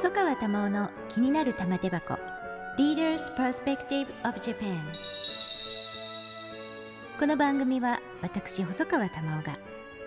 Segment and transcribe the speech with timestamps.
[0.00, 2.18] 細川珠緒の気になる玉手箱。
[2.78, 4.80] Leaders Perspective of Japan
[7.18, 9.58] この番組は私細川珠緒が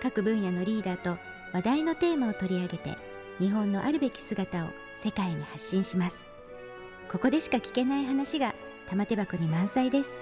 [0.02, 1.20] 各分野のリーダーと
[1.54, 2.98] 話題のテーマを取り上げて
[3.38, 6.28] 日本のあるべき姿を世界に発信します。
[7.08, 8.56] ここでしか聞けない話が
[8.90, 10.20] 玉手箱に満載です。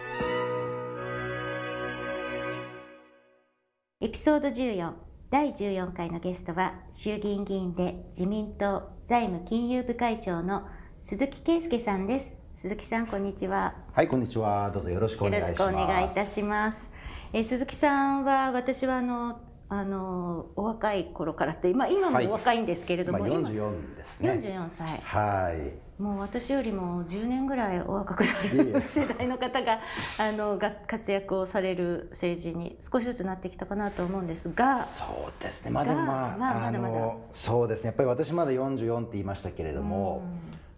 [4.02, 10.68] エピソード14第14回のゲストは衆議院議員で自民党財務金融部会長の
[11.04, 12.36] 鈴木圭介さんです。
[12.58, 13.76] 鈴木さんこんにちは。
[13.94, 14.70] はいこんにちは。
[14.72, 15.62] どうぞよろしくお願いします。
[15.62, 16.90] よろしくお願いいたします。
[17.32, 19.40] え鈴木さんは私はあの
[19.70, 24.32] あのお若い頃からって今今もお若いんですけれども、はい、まあ、44ですね。
[24.32, 25.00] 44歳。
[25.00, 29.82] はいもう私よりも10年ぐらいお若くなる世代の方が
[30.18, 34.84] あのが活躍をされる政治に少しずつなってきたかなと思うんですが。
[34.84, 35.70] そうですね。
[35.70, 37.88] まあでもまあ,、まあ、あのそうですね。
[37.88, 40.24] やっぱり私まだ44って言いましたけれども、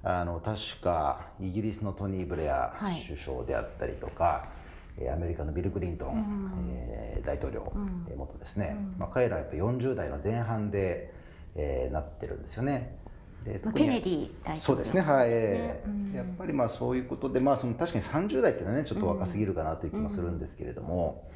[0.04, 2.74] うん、あの確かイギリスのトニー・ブレア
[3.08, 4.50] 首相であったりとか、
[4.98, 11.14] はい、アメリカのビル・クリントン、うん、えー、大統領、うん、元ですね、うん、まあ、彼らはやっぱ40代の前半で、
[11.56, 12.98] えー、なってるんですよね。
[13.44, 15.02] でケネディ大統領、そうですね。
[15.02, 21.30] はい、うん、やっぱりまあそういうことで、まあ、その確かに30代っていうのはねちょっと若すぎるかなという気もするんですけれども、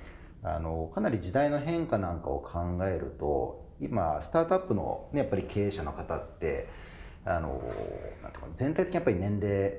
[0.44, 6.68] うん、あのかなり時代の変化なんかを考えると今スタートアップの、ね、やっぱり経営者の方って
[7.26, 7.62] あの
[8.24, 9.74] なんとか全体的にやっぱり年齢、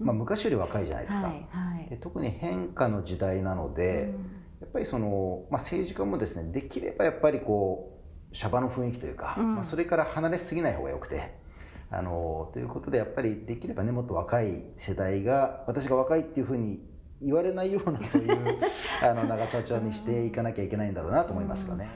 [0.00, 4.12] まあ、昔より若いじゃないですか、はいはい、で特に変化の時代なので、
[4.60, 7.96] やっぱりその、まあ、政治家もですねできればやっぱりこ
[8.32, 11.47] うシャバの雰囲気というか、まあ、それから離れすぎない方がよくて。
[11.90, 16.80] あのということでやっぱりできればねもっと若い世代が私が若いっていうふうに
[17.22, 18.58] 言われないようなそういう
[19.02, 21.88] あの永田町にしていかなきゃいけないんだろうなと思いますよね。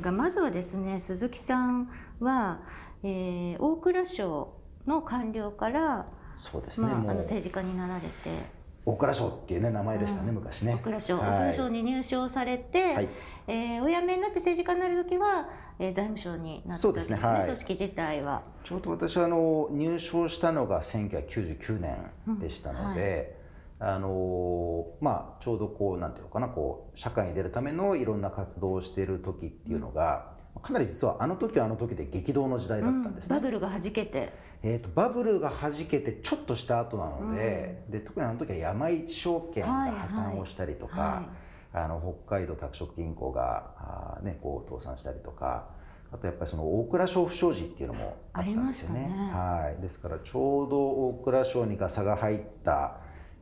[0.00, 2.60] がまずはですね鈴木さんは、
[3.02, 4.54] えー、大蔵省
[4.86, 8.60] の官僚からそうですね、まあ、あの政治家になられて。
[8.86, 10.72] 大蔵省っていうね名前でしたね、うん、昔ね。
[10.72, 13.08] 大蔵省、はい、大蔵省に入省されて、はい、
[13.46, 18.42] えー、お辞めになって政治家になる時は、えー、財務省になった時ですね、はい、組織自体は。
[18.64, 23.34] ちょうど私はあの入省したのが1999年でしたので。
[23.34, 23.40] うん
[23.82, 34.50] あのまあ、ちょうどこうなんていうのかなこう社会に出るためのいろんな活動をしている時っていうのが、かなり実はあの時はあの時で激動の時代だったんですね、うん、バブルがはじけて。
[34.62, 41.10] えーと、バブルがはじけてちょっとした後なのでうん、で特にあの時は山一証券が破綻をしたりとか、はい。
[41.12, 41.24] はい、
[41.72, 45.68] あの北海道拓殖銀行があ、ね、こう倒産したりとか
[46.12, 49.00] あとやっぱりその大蔵省不祥事っていうのもあったんですよね。
[49.02, 49.30] ね。
[49.32, 52.96] はい、ですからちょうど大蔵省にガサが入った、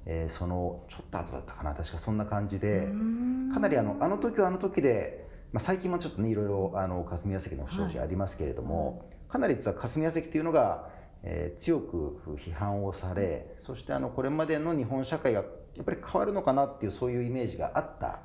[0.04, 1.74] えー、そのちょっと後だったかな。
[1.74, 2.88] 確かそんな感じで
[3.54, 10.90] かなりあのあの時はあの時で、まあ、最近もちょっとねいろいろあの霞が関の不祥事ありますけれども、はい、かなり実は霞が関というのが
[11.22, 15.44] えー、強く批判をされそしてあのこれまでの日本社会が
[15.78, 18.18] やっぱり変わるのかなっていうそういうイメージがあった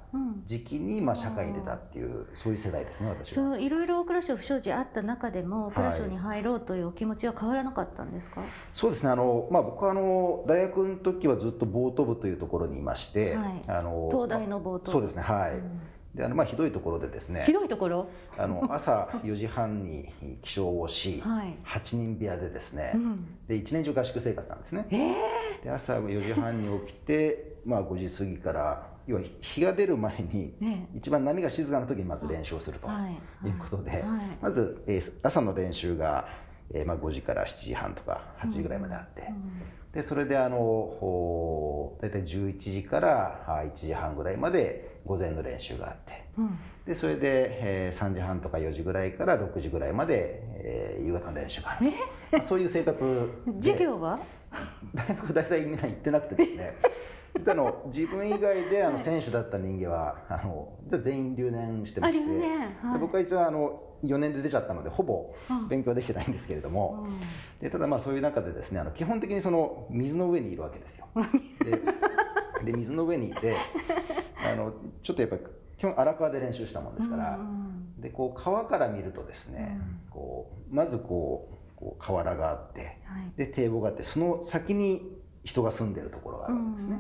[0.46, 3.36] 時期に、まあ、社会に出たっていう、そういう世代ですね私は。
[3.36, 18.08] そういろいろ大蔵省不祥事あった中でも大蔵省に入ろうというお気持ちは変わらなかったんですか、はい、そうですねあの、まあ、僕はあの大学の時はずっとボート部というところにいまして、はい、あの東大のボートそうですねはい、うんであのまあひどいところでですねひどいところ？
[18.38, 20.10] あの朝4時半に
[20.44, 30.54] 起床をし、はい、8人部屋でですね、うん、で1年中合宿生活なんですね、えー、で朝4時半に起きて、まあ、5時過ぎから要は日が出る前に、
[30.96, 33.50] 一番波が静かな時にまず練習をするとい。
[33.50, 34.02] うことで、はい。
[34.02, 34.10] はい、
[34.42, 36.26] まず、えー、朝の練習が、
[36.74, 39.28] えーまあ、5時から7時半とか8時ぐらいまであって、うん。
[39.28, 39.42] うん、
[39.92, 40.58] でそれであの
[42.00, 51.92] 大体11時から1時半ぐらいまで午前の練習があって、うん、でそれで、えー、3時半とか4時ぐらいから6時ぐらいまで、えー、夕方の練習がある。
[52.40, 54.20] と、そういう生活 授業は？
[54.94, 56.74] 大 学大体みんな行ってなくてですね。
[57.48, 65.34] あの自分以外であの選手だった人間はあの全員留年してまして、ねはい、僕は一応あの4年で出ちゃったのでほぼ
[65.68, 67.20] 勉強できてないんですけれども、うん、
[67.60, 71.08] でただまあそういう中でですねあの基本的にその水の上にいるわけですよ。
[71.66, 71.82] で
[72.66, 73.58] で水の上にいて
[74.46, 75.42] あのちょっとやっぱり
[75.78, 77.40] 基本荒川で練習したもんですから、
[77.98, 79.80] でこう川から見るとですね、
[80.10, 83.00] こうまずこうこう河原があって、
[83.38, 86.98] で堤防があってその先に人が住んでるところがあるんですね。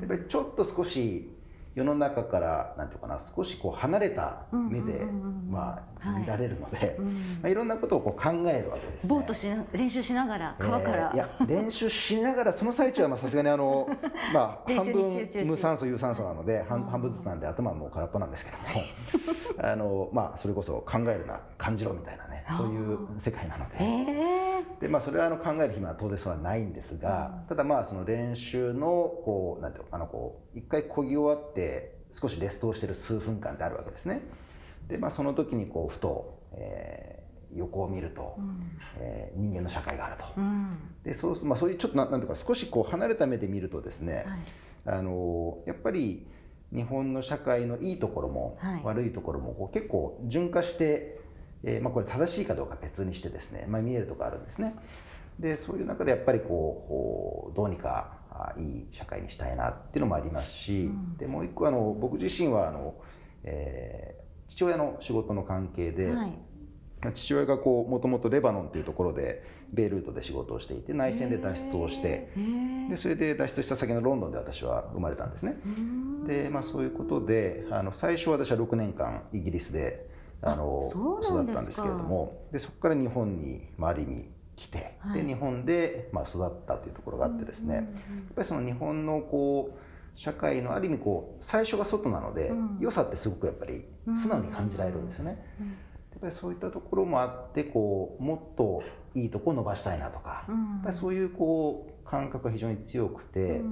[0.00, 1.30] やっぱりちょっと少し
[1.74, 5.06] 世の中からなんていうかな少しこう離れた目で、
[5.48, 7.08] まあ、見られるので、いま
[7.44, 13.88] あ、いろんなことをこう考えるわけです、ね、ボートし練習しながら川から、えー、いや練習しながらその最中はさすがにあの、
[14.34, 18.64] まあ、半分無酸素有酸素なので半半分ずつなんで頭はもう空っぽなんですけども
[19.62, 23.76] あの、まあ、それこそ考えるな感じろみたいなねそういう世界なので。
[23.80, 24.80] えー。
[24.80, 28.86] でまあ、それはあの考える暇は当然それはないんですが、ただまあその練習の
[29.24, 34.22] こうなんていうあのこう一回こぎ終わって少しレストをしてる数分間であるわけですね。
[34.88, 40.24] でまあその時にこうふと、えー、横を見ると、うん、えー、人間の社会があると。
[40.36, 44.24] うん、でそうすまあそういうちょっとなんなんていうか少しこう離れた目で見るとですね、
[44.84, 46.26] はい、あのやっぱり
[46.72, 51.19] 日本の社会のいいところも、悪いところもこう結構順化して
[51.64, 54.74] えーまあ、これ正しいかどうか別にしてですね、まあ、見えるところあるんですね。
[55.38, 58.18] でそういう中でやっぱりこうどうにか
[58.58, 62.94] いい社会にしたいなっていうのもありますし、うん、でもう一個あの僕自身はあの、
[63.44, 66.32] えー、父親の仕事の関係で、はい、
[67.14, 69.42] 父親がこうもともとレバノンっていうところで
[69.72, 72.30] ベイルートで仕事をしていて内戦で脱出をして
[72.88, 75.56] でそれで脱出した先のロンドンで私は生まれたんですね。
[76.26, 80.08] でまあ、そういうことであの最初私は6年間イギリスで
[80.42, 80.88] あの
[81.22, 87.84] 育ったんですけれどもでそこから日本に、まあ、ある意味来て、はい、で日本で、まあ、育ったというところがあってですね、やっ
[88.34, 89.78] ぱりその日本のこう
[90.18, 93.84] 社会のある意味こう最初が外なので、うん、良さってすごくやっぱり
[94.16, 95.42] 素直に感じられるんですよね。
[96.10, 98.82] やっぱりそういったところもあってこうもっと
[99.14, 103.62] いいとこ伸ばしたいなとか、やっぱりそういうこう感覚が非常に強くて。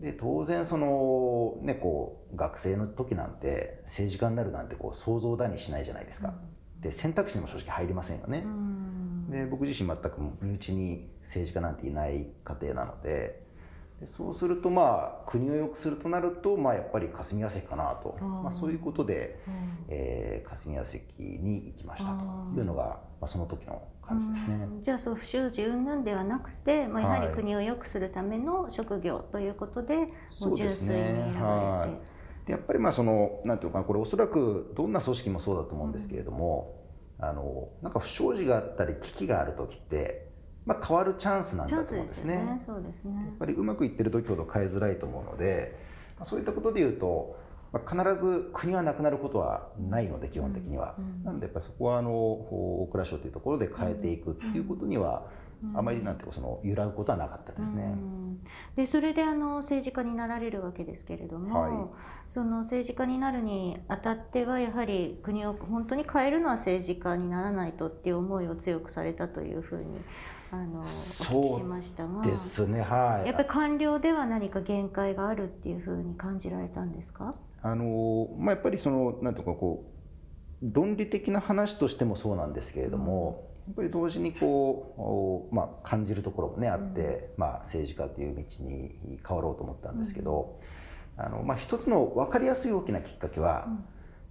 [0.00, 6.34] で当然その、ね、こう学生の時なんて政治家になるなんてこう想像だにしないじゃないですか。
[6.80, 8.46] で選択肢にも正直入りませんよね。
[9.28, 13.46] で僕自身全く身内に政治家なんていない家庭なので
[14.00, 22.24] でそうするとまあ国を良くするとなると、まあ、やっぱり霞が関かなと、まあ、そういうことで、うん、えー、霞が関に行きましたと
[22.56, 24.68] いうのが、まあ、その時の感じですね。
[24.82, 30.06] じゃあそう不祥事云々ではなくて、まあ、やはり国を良くするための職業ということで、はい、
[30.44, 32.20] もう純粋に選ばれて。
[32.46, 36.74] でやっぱりまあそのなんていうかこれおそらくどんな組織もそうだと思うんですけれども、
[37.18, 40.29] うん、あのなんか不祥事があったり危機がある時って
[40.66, 42.34] まあ、変わるチャンスなんだと思うんですね。
[42.34, 42.62] すね。
[42.66, 43.14] そうですね。
[43.14, 45.78] やっぱりうまくいってる時ほど変えづらいと思うので、
[46.16, 47.38] まあ、そういったことでいうと、
[47.72, 55.26] まあ、必ず国はなくなることはないので基本的には、うんうん、なのでやっぱりそこはあの大蔵省というところで変えていくっていうことには、
[55.74, 57.94] あまりなんてその揺らぐことはなかったですね。
[58.76, 61.72] でそれであの政治家になられるわけですけれども、はい、
[62.26, 70.00] その政治家になるにあたってはやはり国を本当に変えるのは政治家にならないとっていう思いを強くされたというふうに
[70.50, 72.22] あのお聞きしましたが。
[72.22, 73.26] ですねはい。
[73.26, 77.34] やっぱり官僚では何か限界があるっていうふうに感じられたんですか？
[77.62, 79.84] あの、まあ、やっぱりそのなんていうかこ
[80.62, 90.58] う論理的な話としてもそうなんですけれども、うん、やっぱり同時にこう、まあ、感じるところもねあって、うん、まあ、政治家という道に変わろうと思ったんですけど、
[91.18, 93.84] うん、あのまあ、一つの分かりやすい大きなきっかけは、うん、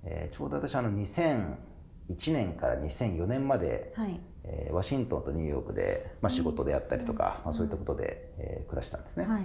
[0.04, 4.20] えー、ちょうど私あの2001年から2004年まで、はい。
[4.44, 9.26] えー、ワシントンとニューヨークで、まあ、仕事であったりとか、まあ、そういったことで、えー、暮らしたんですね。
[9.26, 9.44] はい、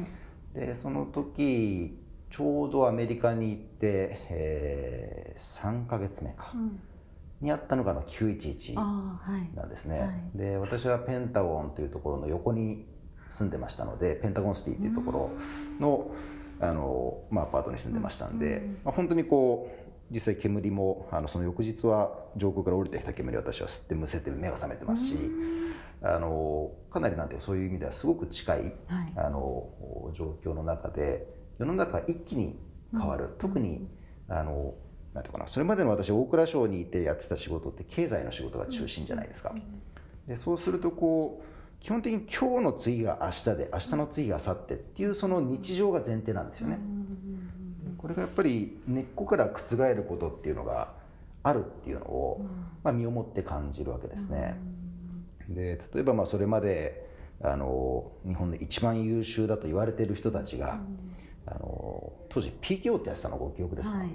[0.54, 1.98] でその時
[2.30, 6.80] ちょうどアメリカに行って、えー、3か月目か、うん、
[7.44, 8.74] にあったのがの911
[9.54, 9.98] なんですね。
[9.98, 10.08] はい。
[10.08, 12.86] はい、で私はペンタゴンというところの横に
[13.28, 15.30] 住んでましたのでペンタゴンシティというところ
[15.78, 16.10] の
[16.60, 25.16] あの、まあ、アパートに住んでましたんで、うん、まあ、本当にこう実際煙もあのその翌日は上空から降りてきた煙を私は吸ってむせて目が覚めてますし、
[26.02, 28.72] あのかなりなんてそういう意味ではすごく近い、はい、
[29.16, 29.68] あの
[30.14, 31.26] 状況の中で
[31.58, 32.58] 世の中一気に
[32.92, 33.88] 変わる、うん、特に
[34.28, 34.74] あの
[35.14, 39.54] なんていうかなそれまでの私大蔵省にいてやってた仕事って経済の仕事が中心じゃないですか。
[40.26, 41.44] でそうするとこう
[41.80, 46.78] 基本的に今日の次が明日で明日の次が明後日っていうその日常が前提なんですよね。
[47.98, 50.92] これがやっぱり根っこから覆ることっていうのが
[51.42, 52.44] あるっていうのを、
[52.82, 54.58] まあ、身をもって感じるわけですね。
[55.48, 57.06] で例えばまあそれまで
[57.42, 60.80] あの日本で一番優秀だと言われている人たちが、
[61.46, 64.12] あの当時 PKO ってやってたのご記憶ですか、はいはい、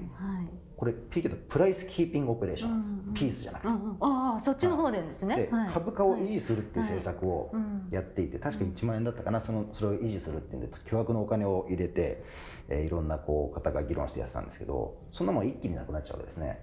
[0.76, 7.54] これ PKO ってプライスキーピングオペレーションです、うんうん、ピースじゃなくて、うんうん、ああそっちの方でですね、はい、株価を維持するっていう政策を
[7.92, 9.40] やっていて、確か1万円だったかな。
[9.40, 12.24] そのそれを維持するっていうんで巨額のお金を入れて、
[12.68, 16.48] えー、いろんなこう方が議論してやってたんですけどそんなもん一気になくなっちゃうわけですね。
[16.48, 16.58] やっ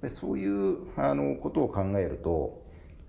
[0.00, 2.62] ぱりそういうあのことを考えると、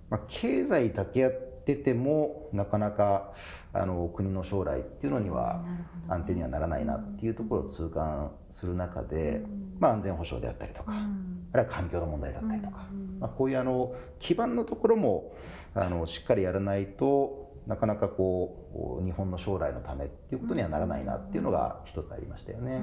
[0.10, 3.34] まあ、経済だけやってっててもなかなか
[3.74, 5.66] あの国の将来っていうのには
[6.08, 9.42] 安定にはならないなっていうところを痛感する中で、
[9.78, 12.88] まあ、安全保障であったりとか、あるいは環境の問題だったりとか、
[13.20, 15.36] まあ、こういうあの基盤のところも
[15.76, 22.82] あのしっかりやらないとなかなかこう日本の将来のためっていうことにはならないなっていうのが一つありましたよね。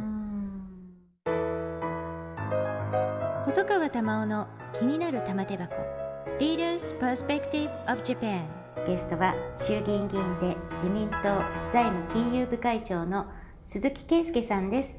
[3.46, 5.74] 細川珠緒の気になる玉手箱。
[6.40, 11.40] Leaders Perspective of Japan ゲストは衆議院議員で自民党
[11.72, 13.26] 財務金融部会長の
[13.64, 14.98] 鈴木圭介さんです。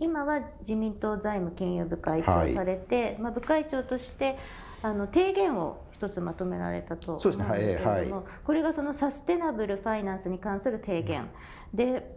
[0.00, 4.36] 今は自民党財務金融部会長されて、はい、まあ、部会長として
[4.82, 11.30] あの提言を一つまとめられたと思うんですけれども、はいはい、これがそのサステナブルファイナンスに関する提言、
[11.72, 12.10] うん、で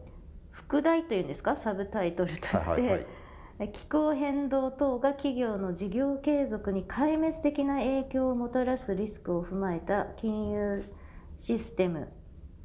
[0.50, 1.56] 副題というんですか？
[1.56, 3.06] サブタイトルとして、はいはいはい、
[3.66, 10.86] 気候変動等が企業の事業継続に壊滅的な影響をもたらすリスクを踏まえた金融
[11.40, 12.08] システム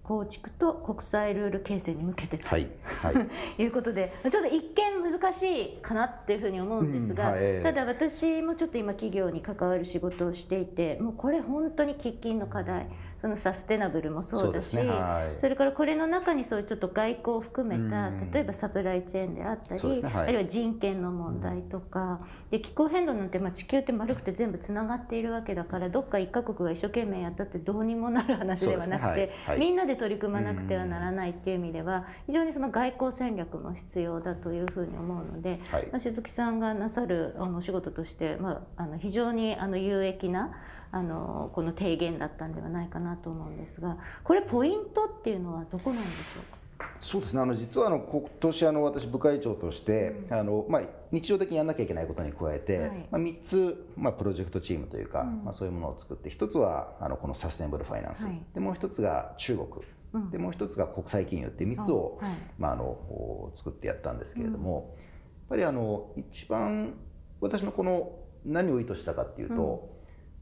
[0.03, 3.17] 構築と国際ルール形成に向けてと、はいはい、
[3.63, 12.89] いうことでちょっと一見難しいかなっていうふうに思うんですが、うんはい、ただ私もちょっと今企業に関わる仕事をしていてもうこれ本当に喫緊の課題
[13.23, 35.61] そのサステナブルもそうだしそ、ねはい、それからこれの中にそういうちょっと外交を含めた例えばサプライチェーンであったり、ねはい、あるいは人権の問題とか、で気候変動なんてまあ地球って丸くて全部つながっているわけだからどっか一カ国が一生懸命やったってどうにもなる話ではなくて、ねはい、みんなで取り組まなくてはならないっていう意味では非常にその外交戦略も必要だというふうに思うので、
[35.93, 40.53] まあ、鈴木さんがなさるあのお仕事として、まあ、あの非常にあの有益な
[40.93, 46.63] あのこの提言だったんではないかなと思うんですがこれポイントっていうのはどこなんでしょうか？
[47.01, 47.41] そうですね。
[47.41, 59.69] あの実はあの今年あの私部会長として、うん、あのまあ、日常的にやらなきゃいけないことに加えて、はい、まあ、3つ、まあ、プロジェクトチームというか、うん、まあ、そういうものを作って1つはあのこのサステナブルファイナンス、はい、でもう1つが中国、
[60.13, 65.03] うん、でもう1つが国際金融っていう3つを、はい、まあ、あの作ってやったんですけれども、や
[65.47, 66.95] っぱりあの一番
[67.41, 69.92] 私のこの何を意図したかっていうと、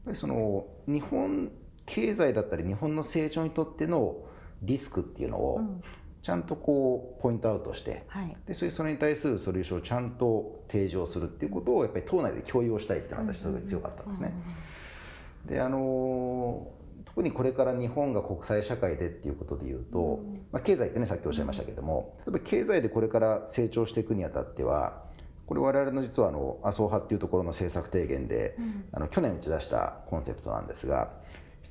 [0.05, 1.51] ぱりその日本
[1.85, 4.17] 経済だったり日本の成長にとっての
[4.61, 5.61] リスクっていうのを
[6.21, 14.33] ちゃんとこうポイントアウトして、はい、でそれそれに対するソリューションをちゃんと提示をするっていうことをやっぱり党内で共有をしたいっていうのが私すごい強かったんですね。
[15.45, 16.71] であの
[17.05, 25.03] 特にこれから日本が国際社会でっていうことでいうと、まあ、経済ってねさっきおっしゃいましたけども例えば経済でこれから成長していくにあたっては
[25.51, 31.11] これ我々の実はあの麻生派っていうところの政策提言で、うん、あの去年打ち出したコンセプトなんですが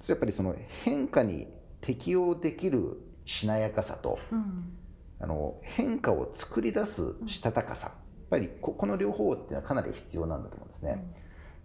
[0.06, 1.48] やっぱりその変化に
[1.80, 4.76] 適応できるしなやかさと、うん、
[5.18, 7.96] あの変化を作り出すしたたかさ、やっ
[8.28, 11.14] ぱりここの両方っていうのはかなり必要なんだと思うんですね。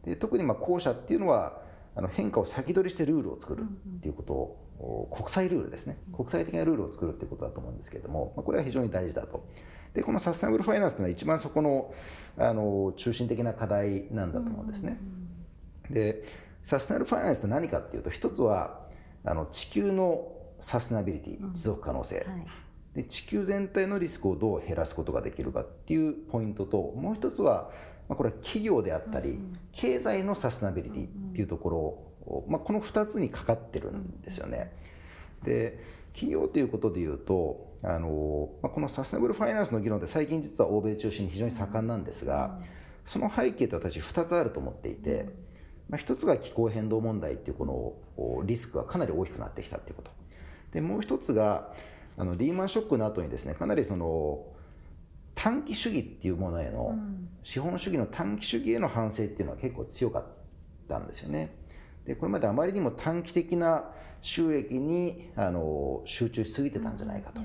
[0.05, 1.63] で特にまあ後者っていうのは
[1.97, 5.97] あの変化を先取りしてルールを作るっていうことを、国際ルールですね。
[6.15, 9.45] 国際的なルールを作るっていうことだと思うんですけれども、まあ、これは非常に大事だと。
[9.95, 11.93] でこのサステナブルファイナンスというのは一番そこの
[12.37, 14.99] あの中心的な課題なんだと思うんですね。
[15.89, 16.23] で
[16.63, 18.81] サステナブルファイナンスって何かっていうと一つは
[19.23, 22.25] あの地球のサステナビリティ持続可能性、はい、
[22.95, 27.71] で地球全体のリスクをどう減らすことができるかっていうポイントともう一つは、
[28.09, 29.39] まあ、これは企業であったり、
[29.71, 34.71] 経済のサステナビリティっていうところを、まあ、この2つにかかってるんですよね。
[35.43, 35.79] で
[36.13, 42.59] 企業ということでいうとあの、まあ、このサステナブルファイナンスの議論って最近実は欧米中心に非常に盛んなんですが、
[43.05, 45.29] その背景と私2つあると思っていて、
[45.89, 50.11] まあ、1つが気候変動問題っていうこのリスクがかなり大きくなってきたっていうこと
[50.73, 51.71] でもう1つが
[52.17, 54.45] あのリーマンショックの後にですねかなりその
[55.35, 56.97] 短期主義っていうものへの、
[57.43, 60.25] 資本主義の短期主義への反省っていうのは結構強かっ
[60.87, 61.53] たんですよね。
[62.05, 63.91] でこれまであまりにも短期的な
[64.25, 67.41] 収益にあの集中しすぎてたんじゃないかと。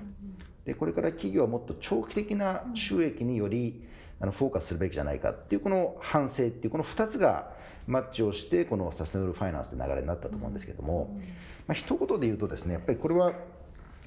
[0.65, 3.87] でこれから企業はもっと長期的な収益により
[4.19, 7.53] あのフォーカスするべきじゃないかっていうこの反省っていうこの2つが
[7.87, 11.19] マッチをしてこのサステナブルファイナンスって流れになったと思うんですけども、
[11.67, 13.35] まあ一言で言うとですねやっぱりこれは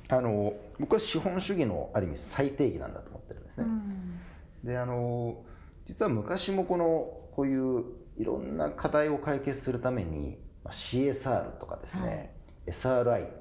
[0.10, 3.68] あの僕は資本主義のある意味最低義なんだと思ってるんですね。
[4.64, 5.44] であの
[5.86, 6.86] 実は昔もこの
[7.36, 7.84] こういう
[8.18, 12.30] いろんな課題を解決するために CSR とかですね、はい
[12.68, 13.32] SRI、はい、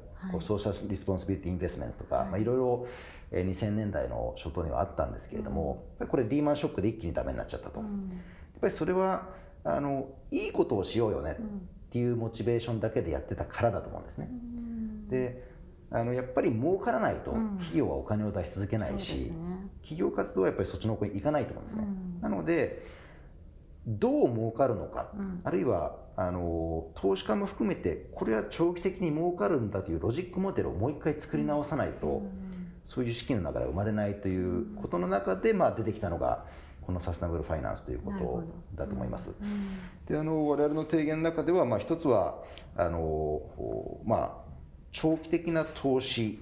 [0.41, 2.29] ソーシャル・リスポンシビリティ・インベスメントとか、はい。
[2.29, 2.87] まあ、いろいろ
[3.33, 9.29] 2000年代の初頭にはあったんですけれども、うん、これリーマンショックで一気にダメになっちゃったと、うん、やっぱりそれは
[9.65, 11.45] あのいいことをしようよねっ
[11.91, 15.51] ていうモチベーションだけでやってたからだと思うんですね、うん、で
[15.91, 19.33] あのやっぱり儲からないと企業はお金を出し続けないし、ね、
[19.83, 21.85] 企業活動はやっぱりそっちの方向に行かないと思うんですね、
[22.23, 22.87] なので
[23.87, 25.13] どう儲かるのか、
[25.45, 32.23] あるいはあの投資家も含めてこれは長期的に儲かるんだというロジックモデルをもう一回作り直さないと、
[32.85, 36.45] そういう資金の流れが生まれないということの中で、まあ、出てきたのが
[36.83, 39.31] このサステナブルファイナンスということだと思います。
[40.07, 42.43] であの我々の提言の中では、まあ、一つは
[42.77, 43.41] あの、
[44.05, 44.42] まあ、
[44.93, 46.39] 長期的な投資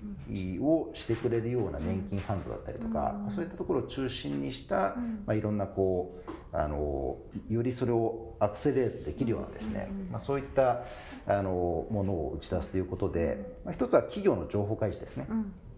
[0.60, 6.16] をしてくれるような年金ファンドだったりとか、うん、そういったところを中心にした、うん、まあ、いろんなこ
[6.52, 7.16] うあの
[7.48, 10.82] よりそれをアクセレートできるようなですね、まあ、そういった
[11.26, 15.26] あのものを打ち出すということで、まあ、一つは企業の情報開示ですね、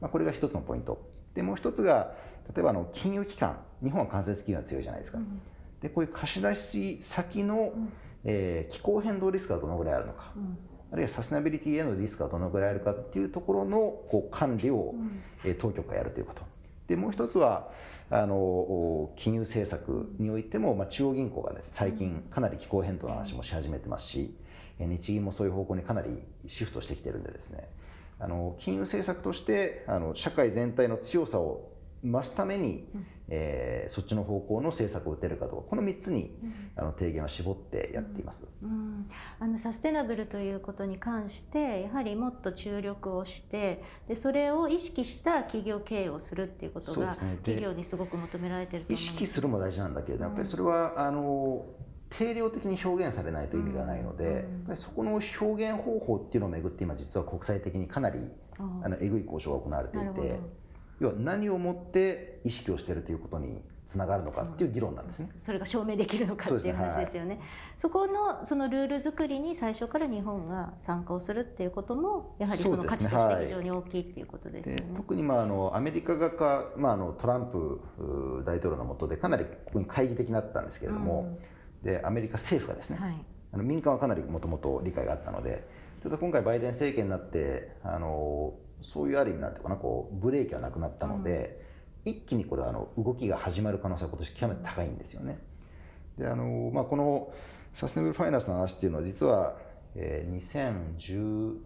[0.00, 1.10] まあ、これが一つのポイント。
[1.34, 2.14] でもう一つが
[2.54, 5.18] 例えばあの金融機関日本は間接金融が強いじゃないですか、
[5.80, 7.72] でこういう貸し出し先の、
[8.24, 10.32] えー、気候変動リスクがどのぐらいあるのか、
[10.92, 13.78] あるいはサステナビリティへのリスクがどのぐらいあるかっていうところの
[14.10, 14.94] こう管理を、
[15.42, 16.42] え当局がやるということ。
[16.86, 17.70] でもう一つは
[18.10, 24.36] あの金融政策においても、まあ、中央銀行が、ね、最近かなり気候変動の話もし始めてますし
[24.78, 27.70] 日銀もそういう方向にかなりシフトしてきてるんでですね。
[28.18, 31.71] あの金融政策としてあの社会全体の強さを
[32.04, 51.64] 増すために、うん、えー、そっちの方向の政策を打てるかどうかこの3つに、うん、あの提言は絞ってやっています、うん、あのサステナブルということに関してやはりもっと注力をしてでそれを意識した企業経営をするっていうことが、ね、企業にすごく求められてる意識するも大事なんだけれども、やっぱりそれはあの
[52.10, 58.18] 定量的に表現されないと意味がないので、やっぱりそこの表現方法っていうのをめぐって今実は国際的にかなり
[58.58, 60.61] あのえぐい交渉が行われていて。
[61.02, 65.30] 要は何をもって意識をしているということにつながるのかっていう議論なんですね。
[65.40, 67.40] それが証明できるのかっていう話ですよね。
[67.76, 74.82] そ、ねはい、このそのルール作りに最初から日本が参加をするっていうこともやはりその価値として非常に大きいっていうことですよね。
[74.82, 81.36] ね特にまああのアメリカ側かまああのトランプ大統領の下でかなりここに懐疑的になったんですけれども、
[81.82, 85.66] うん、でアメリカ政府がですね、はい、あの民間はかなりもともと理解があったので、
[86.02, 91.60] ただ今回バイデン政権になってあのそういうある意味なんていうかなこうブレーキはなくなったので、
[92.04, 95.38] うん、一気にこれあの動きが始まる可能性は今年極めて高いんですよね。
[96.18, 97.32] であのまあ、この
[97.72, 99.56] サステナブルファイナンスの話っていうのは実は、
[99.94, 101.56] えー、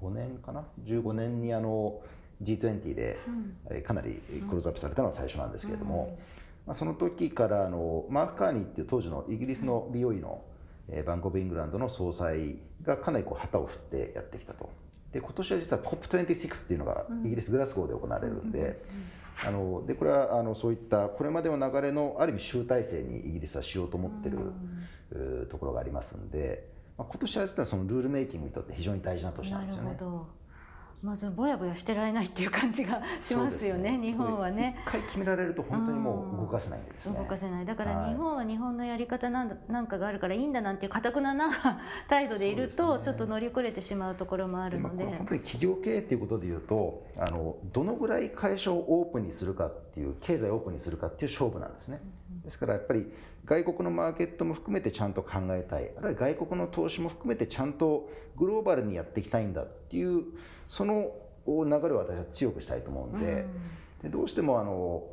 [0.00, 2.00] 2015年かな？15年にあの
[2.42, 3.18] G20 で
[3.86, 4.14] かなり
[4.48, 6.18] クローズアップされたのが最初なんですけれども、
[6.66, 10.42] まあ、その時からあのマーク・カーニーっていう当時のイギリスの美容医の
[11.06, 14.68] バンコブ・イングランドの総裁がかなりこう旗を振ってやってきたと。
[15.14, 18.82] で今年は実は COP26 っていうのがイギリス・グラスゴーで行われるんで、
[19.46, 24.38] あのでこれはあのそういったこれまでの流れのある意味集大成にイギリスはしようと思ってる、
[25.48, 29.96] ところがありますんで、まあ、今年は実はそのルールメイキングにとって非常に大事な年なんですよね。
[31.04, 34.78] まずぼやぼやしてられないっていう感じがしますよね、ね日本はね。
[34.86, 37.18] 一回決められると本当にもう動かせないんですね。
[37.18, 37.66] 動かせない。
[37.66, 41.50] だから日本は日本のやり方なんだなんかがあるからいいんだなんていう堅くなな
[42.08, 45.04] 態度でいると、ちょっと乗り遅れてしまうところもあるので。
[45.04, 52.00] まあ、本当に企業経営っていうことでいうと、あのどのぐらい会社をオープンにするかっていう経済をオープンにするかっていう勝負なんですね。
[52.42, 53.12] ですからやっぱり
[53.44, 60.24] 外国のマーケットも含めてちゃんと考えたいあるいは外国の投資も含めてちゃんとグローバルにやっていきたいんだっていう
[60.66, 61.12] その
[61.46, 63.46] 流れを私は強くしたいと思うんで
[64.02, 65.04] でどうしてもあの、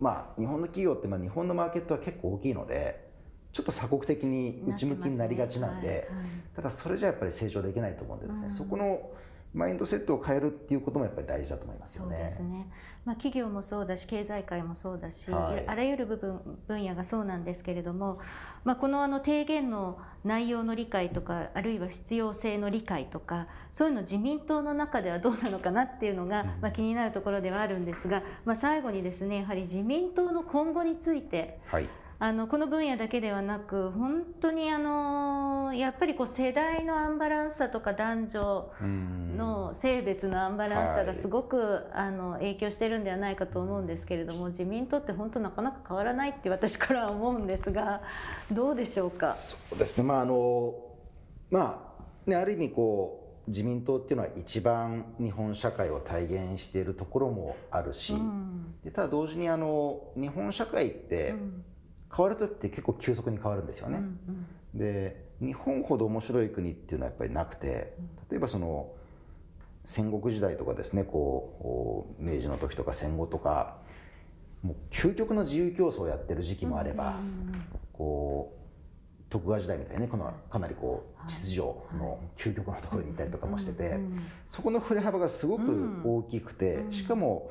[0.00, 3.06] まあ、日本の企業ってまあ日本のマーケットは結構大きいので
[3.52, 5.94] ちょっと鎖国的に内向きになりがちなんで、ね。
[5.94, 6.06] はいはい、
[6.56, 9.10] ただそれじゃやっぱり成長できないと思うんでですね、そこの
[9.54, 12.16] マインドセットを変えるっていうこともやっぱり大事だと思いますよね。
[12.16, 12.70] そうですね。
[13.04, 18.18] まあ企業もそうだし経済界もそうだし、はい、あらゆる部分分野がそうなんですけれども、
[18.64, 31.60] まあこのあの提言の内容の理解とかあるいは必要性の理解とかそういうの自民党の中ではどうなのかなっていうのが、まあ気になるところではあるんですが、まあ最後にですねやはり自民党の今後について。
[31.66, 38.72] はいあのこの分野だけではなく本当にあのやっぱりこう世代のアンバランスさとか男女
[39.36, 48.00] の性別のアンバランスさがすごく、はい、あの影響してるんではないかと思うんですけれども自民党って本当なかなか変わらないって私からは思うんですが
[48.50, 49.34] どうでしょうか？
[49.34, 50.04] そうですね。
[50.04, 50.74] まああの
[51.50, 51.92] ま
[52.26, 61.64] あねある意味こう自民党っていうのは一番日本社会を体現しているところもあるし、うん、ただ同時にあの日本社会って、うん
[62.14, 63.98] 変わる時って結構急速に変わるんですよね。
[63.98, 64.18] うん
[64.74, 67.94] うん、で日本ほど面白い国っていうのはやっぱりなくて
[68.30, 68.92] 例えばその
[69.84, 73.78] 戦国時代とかですねこう明治の時とか戦後とか
[74.62, 77.20] もう究極の自由競争をやってる時期もあれば、
[77.92, 81.62] こう徳川時代みたいにねこのかなりこう秩序
[81.98, 84.00] の究極のところにいたりとかもしてて、
[84.46, 87.50] そこの振れ幅がすごく大きくて、しかも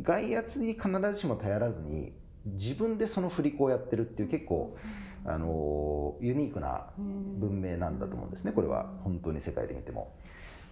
[0.00, 2.12] 外圧に必ずしも頼らずに
[2.54, 4.76] 自分でその振り子をやってるっていう結構
[5.24, 8.52] あのユニークな文明なんだと思うんですね。
[8.52, 10.14] これは本当に世界で見ても。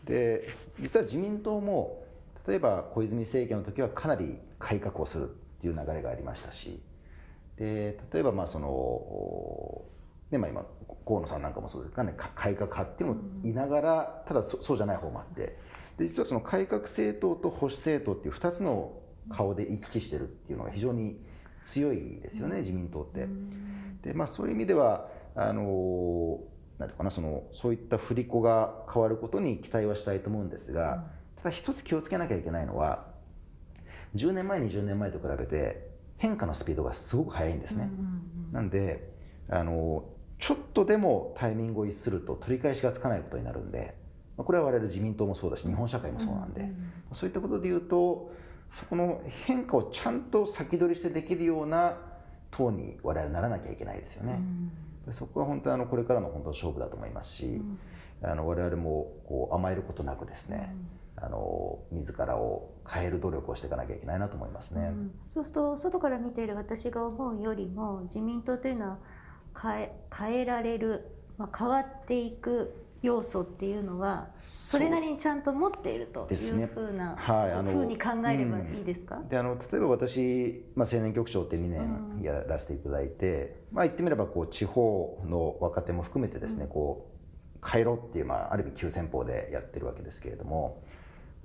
[0.05, 0.49] で
[0.81, 2.05] 実は自民党も
[2.47, 6.81] 例えば小泉政権の時はかなり改革をするっていう流れがありましたし。
[7.57, 9.83] で例えばまあその、
[10.31, 10.67] ねまあ、今
[11.07, 12.15] 河野さんなんかもそうですかね。
[12.17, 15.59] 改革派っていうのもいながらただそうじゃない方もあって。
[15.99, 18.93] で実はその改革政党と保守政党っていう2つの
[19.31, 21.19] 顔で行き来してるっていうのが非常に
[21.65, 23.29] 強いですよね、自民党って。
[24.03, 26.41] でまあ、そういう意味ではあの
[26.79, 33.07] なんていうかなそのそういった振り子が変わることに期待はしたいと思うんですが、ただ一つ気をつけなきゃいけないのは
[34.15, 37.91] 10年前20年前と比べて変化のスピードがすごく速いんですね。
[38.53, 39.13] なんで
[39.49, 40.05] あの
[40.39, 43.95] ちょっとでもタイミングを逸すると取り返しがつかないことになるんで
[44.37, 46.71] これは我々自民党もそうだし日本社会もそうなんで、
[47.13, 48.33] そういったことで言うと
[48.75, 51.97] そこの変化をちゃんと先取りしてできるような
[52.51, 54.41] 党に我々ならなきゃいけないですよね。
[55.07, 60.75] うん、そこは本当にあのこれからの本当勝負だと思いますし、うん、あの我々もこう甘えることなくですね、
[61.19, 64.93] うん、あの自らを変える努力をしていかなきゃいけないなと思いますね。
[65.29, 68.99] そうすると外から見ている私が思うよりも自民党というのは
[69.57, 71.07] 変え変えられる、
[71.39, 77.15] まあ、変わっていく要素っていうのはそれなりにちゃんと持っているというふうな、
[77.63, 87.11] ふうに考えればいいですか、うん、であの例えば私、まあ、青年局長って2年やらせていただいて、うん、まあ、言ってみればこう地方の若手も含めてですね、うん、こ
[87.63, 90.83] う変えろっていう、まあ、ある意味急先鋒でやってるわけですけれども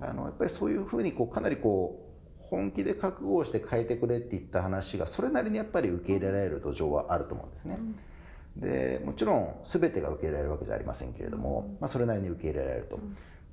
[0.00, 7.78] あのやっぱりそういうふうにこうかなりこう本気で覚悟をして変えてくれっていった話がそれなりにやっぱり受け入れられる土壌はあると思うんですね。
[8.56, 12.98] でもちろん全てが受け入れられるわけじゃありませんけれども、まあ、それなりに受け入れられると。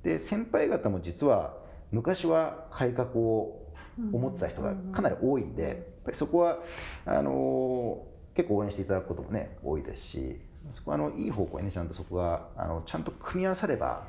[0.02, 1.54] で先輩方も実は
[1.90, 3.68] 昔は改革を
[4.12, 6.58] 思ってた人がかなり多いんでやっぱりそこは
[7.04, 10.40] あの結構応援していただくこともね多いですし
[10.72, 14.06] そこはあのいい方向にねちゃんとそこがあのちゃんと組み合わされば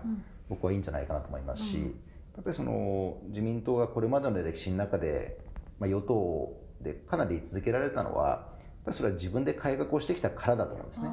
[0.49, 5.37] 僕はいいんじゃないかなと思いますし、やっぱりその自民党がこれまでの歴史の中で、
[5.79, 8.48] まあ、与党でかなり居続けられたのは
[8.93, 11.09] それは自分で改革をしてきたからだと思うんですね。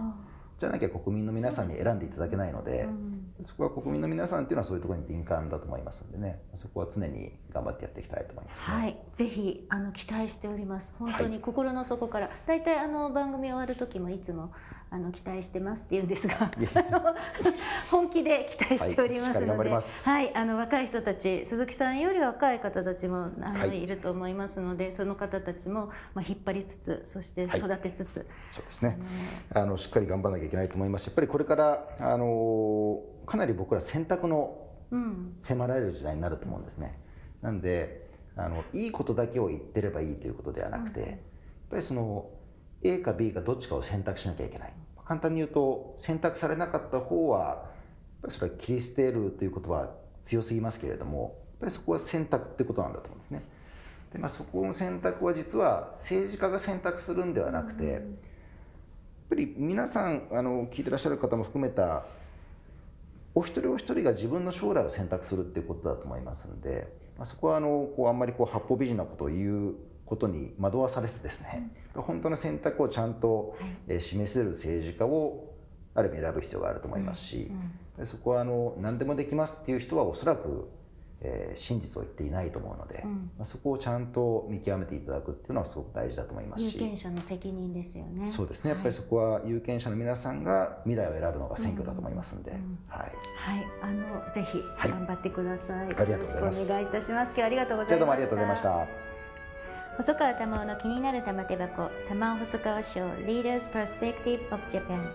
[0.59, 6.41] じゃなきゃ国民の皆さんに選んでいただけないので、うん、そこは国民の皆さんっていうのはそういうところに敏感だと思いますんでね。
[6.55, 8.99] そこは常に頑張ってやっていきたいと思います、ね、はい。
[9.13, 10.95] ぜひあの期待しております。
[10.99, 14.53] 本当に心の底から、はい、大体あの番組終わる時もいつも
[14.89, 16.51] あの期待してますって言うんですが
[17.91, 28.99] 本気で期待しておりますので、はい、はい、あの若い人たち鈴木さんより若い方たちもあの、はい、いると思いますのでその方たちもまあ引っ張りつつそして育てつつ、そうですね。
[29.53, 31.07] あのしっかり頑張らなきゃいけないと思います。
[31.07, 34.67] やっぱりこれからあのかなり僕ら選択の
[35.41, 36.99] 迫られる時代になると思うんですね。
[37.43, 41.19] なんであのいいことだけを言ってればいいということではなくて、うん、やっ
[41.71, 42.31] ぱりその
[42.83, 44.73] A か B かどっちかを選択しなきゃいけない。
[45.05, 47.57] 簡単に言うと選択されなかった方はやっ
[48.23, 49.91] ぱりそれは切り捨てるということは
[50.25, 53.43] 強すぎますけれどもやっぱりそこは選択ってことなんだと思うんですね。
[54.13, 58.03] で、まあ、そこの選択は実は政治家が選択するんではなくて、やっ
[59.31, 62.05] ぱり皆さんあの聞いてらっしゃる方も含めた
[63.35, 69.75] お一人お一人が自分の将来を選択するっていうことだと思いますんで、まあ、そこはあのこうあんまりこう八方美人なことを言う
[70.07, 73.57] ことに惑わされずですね、うん、本当の選択をちゃんと、
[73.89, 75.53] え示せる政治家を
[75.95, 77.51] ある意味選ぶ必要があると思いますし、
[77.99, 80.69] うん、そこはあの何でもできますっていう人はおそらく、
[81.23, 86.75] えー、真実を言っていないと思うので、うん、まあ、そこをちゃんと見極めていただくっていうのはすごく大事だと思いますし。
[86.75, 88.31] 有権者の責任ですよね。
[88.31, 88.71] そうですね。
[88.71, 92.61] やっぱりそこは有権者の皆さんが未来を選ぶのが選挙だと思いますんで、はい、
[93.01, 96.63] はい、あのぜひ頑張ってください、はい、ありがとうございます。
[96.63, 97.29] お願いいたします。
[97.29, 97.99] 今日はありがとうございました。
[97.99, 99.16] どうもありがとうございました
[99.97, 105.11] 細川たまおの気になる玉手箱玉尾細川賞 Leaders Perspective of Japan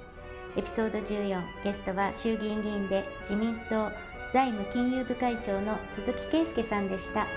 [0.58, 3.92] エピソード14ゲストは衆議院議員で自民党
[4.34, 7.28] 財務金融部会長の鈴木圭介さんでした。